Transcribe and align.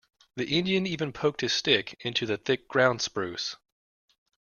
The 0.35 0.47
Indian 0.47 0.87
even 0.87 1.13
poked 1.13 1.41
his 1.41 1.53
stick 1.53 1.95
into 2.03 2.25
the 2.25 2.35
thick 2.37 2.67
ground 2.67 3.03
spruce. 3.03 3.55